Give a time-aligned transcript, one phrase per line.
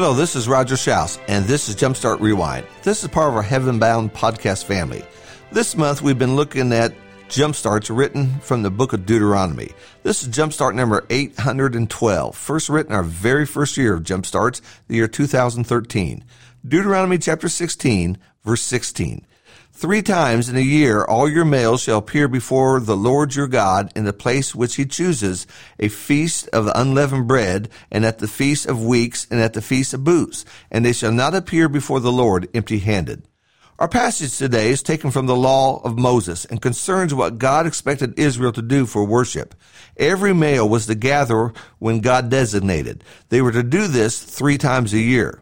[0.00, 2.64] Hello, this is Roger Shouse, and this is Jumpstart Rewind.
[2.84, 5.04] This is part of our Heaven Bound podcast family.
[5.50, 6.94] This month, we've been looking at
[7.28, 9.72] jumpstarts written from the book of Deuteronomy.
[10.04, 15.08] This is jumpstart number 812, first written our very first year of jumpstarts, the year
[15.08, 16.24] 2013.
[16.64, 19.26] Deuteronomy chapter 16, verse 16.
[19.78, 23.92] Three times in a year all your males shall appear before the Lord your God
[23.94, 25.46] in the place which he chooses,
[25.78, 29.62] a feast of the unleavened bread, and at the feast of weeks, and at the
[29.62, 33.22] feast of booths, and they shall not appear before the Lord empty handed.
[33.78, 38.18] Our passage today is taken from the law of Moses and concerns what God expected
[38.18, 39.54] Israel to do for worship.
[39.96, 43.04] Every male was to gather when God designated.
[43.28, 45.40] They were to do this three times a year.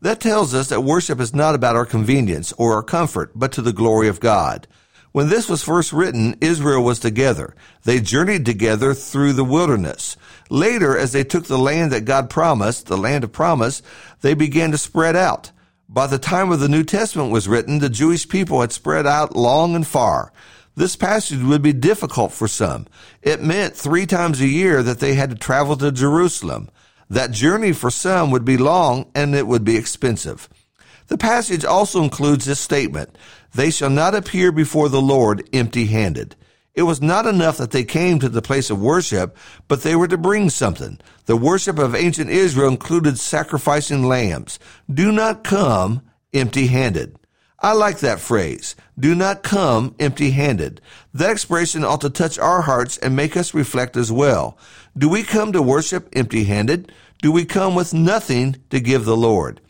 [0.00, 3.62] That tells us that worship is not about our convenience or our comfort, but to
[3.62, 4.66] the glory of God.
[5.12, 7.54] When this was first written, Israel was together.
[7.84, 10.16] They journeyed together through the wilderness.
[10.50, 13.80] Later, as they took the land that God promised, the land of promise,
[14.22, 15.52] they began to spread out.
[15.88, 19.36] By the time of the New Testament was written, the Jewish people had spread out
[19.36, 20.32] long and far.
[20.74, 22.88] This passage would be difficult for some.
[23.22, 26.68] It meant three times a year that they had to travel to Jerusalem.
[27.14, 30.48] That journey for some would be long and it would be expensive.
[31.06, 33.16] The passage also includes this statement,
[33.54, 36.34] they shall not appear before the Lord empty handed.
[36.74, 39.36] It was not enough that they came to the place of worship,
[39.68, 40.98] but they were to bring something.
[41.26, 44.58] The worship of ancient Israel included sacrificing lambs.
[44.92, 47.16] Do not come empty handed.
[47.64, 48.76] I like that phrase.
[49.00, 50.82] Do not come empty handed.
[51.14, 54.58] That expression ought to touch our hearts and make us reflect as well.
[54.98, 56.92] Do we come to worship empty handed?
[57.22, 59.62] Do we come with nothing to give the Lord?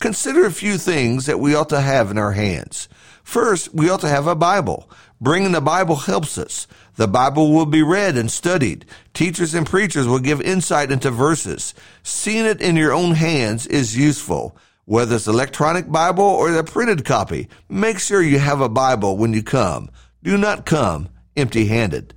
[0.00, 2.88] Consider a few things that we ought to have in our hands.
[3.22, 4.88] First, we ought to have a Bible.
[5.20, 6.66] Bringing the Bible helps us.
[6.96, 8.86] The Bible will be read and studied.
[9.12, 11.74] Teachers and preachers will give insight into verses.
[12.02, 14.56] Seeing it in your own hands is useful.
[14.86, 19.32] Whether it's electronic Bible or the printed copy, make sure you have a Bible when
[19.32, 19.90] you come.
[20.22, 22.14] Do not come empty handed.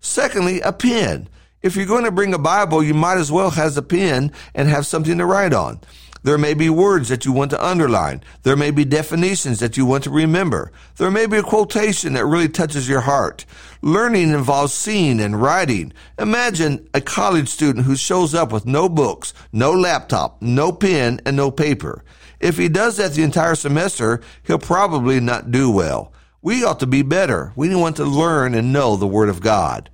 [0.00, 1.28] Secondly, a pen.
[1.62, 4.68] If you're going to bring a Bible, you might as well have a pen and
[4.68, 5.80] have something to write on.
[6.22, 8.22] There may be words that you want to underline.
[8.42, 10.72] There may be definitions that you want to remember.
[10.96, 13.44] There may be a quotation that really touches your heart.
[13.82, 15.92] Learning involves seeing and writing.
[16.18, 21.36] Imagine a college student who shows up with no books, no laptop, no pen, and
[21.36, 22.04] no paper.
[22.40, 26.12] If he does that the entire semester, he'll probably not do well.
[26.42, 27.52] We ought to be better.
[27.56, 29.90] We want to learn and know the Word of God.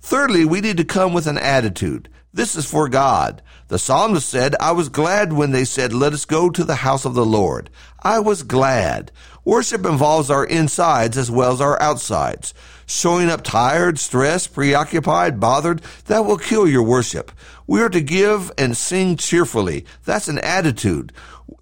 [0.00, 2.08] Thirdly, we need to come with an attitude.
[2.36, 3.40] This is for God.
[3.68, 7.06] The psalmist said, I was glad when they said, let us go to the house
[7.06, 7.70] of the Lord.
[8.02, 9.10] I was glad.
[9.42, 12.52] Worship involves our insides as well as our outsides.
[12.84, 17.32] Showing up tired, stressed, preoccupied, bothered, that will kill your worship.
[17.66, 19.86] We are to give and sing cheerfully.
[20.04, 21.14] That's an attitude.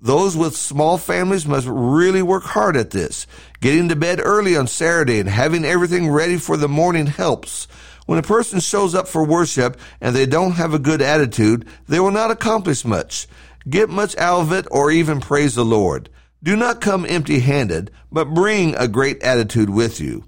[0.03, 3.29] Those with small families must really work hard at this.
[3.61, 7.69] Getting to bed early on Saturday and having everything ready for the morning helps.
[8.07, 12.01] When a person shows up for worship and they don't have a good attitude, they
[12.01, 13.27] will not accomplish much,
[13.69, 16.11] get much out of it, or even praise the Lord.
[16.43, 20.25] Do not come empty handed, but bring a great attitude with you.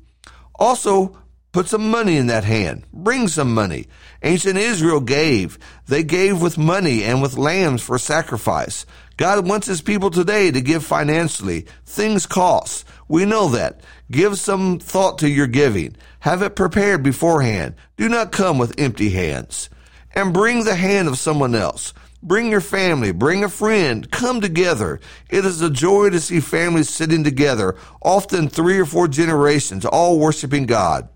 [0.54, 1.16] Also,
[1.56, 2.84] put some money in that hand.
[2.92, 3.86] Bring some money.
[4.22, 5.58] Ancient Israel gave.
[5.86, 8.84] They gave with money and with lambs for sacrifice.
[9.16, 11.64] God wants his people today to give financially.
[11.86, 12.86] Things cost.
[13.08, 13.80] We know that.
[14.10, 15.96] Give some thought to your giving.
[16.20, 17.74] Have it prepared beforehand.
[17.96, 19.70] Do not come with empty hands.
[20.14, 21.94] And bring the hand of someone else.
[22.22, 25.00] Bring your family, bring a friend, come together.
[25.30, 30.18] It is a joy to see families sitting together, often three or four generations, all
[30.18, 31.08] worshiping God.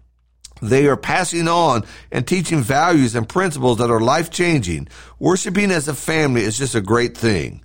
[0.62, 4.88] They are passing on and teaching values and principles that are life changing.
[5.18, 7.62] Worshiping as a family is just a great thing.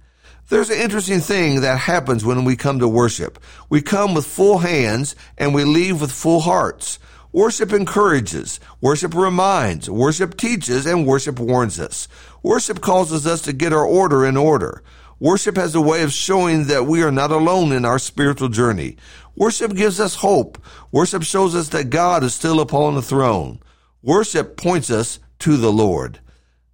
[0.50, 3.40] There's an interesting thing that happens when we come to worship.
[3.70, 7.00] We come with full hands and we leave with full hearts.
[7.32, 12.08] Worship encourages, worship reminds, worship teaches, and worship warns us.
[12.44, 14.84] Worship causes us to get our order in order.
[15.20, 18.98] Worship has a way of showing that we are not alone in our spiritual journey.
[19.36, 20.58] Worship gives us hope.
[20.92, 23.60] Worship shows us that God is still upon the throne.
[24.02, 26.20] Worship points us to the Lord.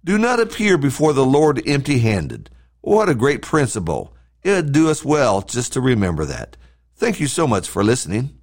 [0.04, 2.50] Do not appear before the Lord empty handed.
[2.80, 4.14] What a great principle.
[4.42, 6.56] It'd do us well just to remember that.
[6.96, 8.38] Thank you so much for listening.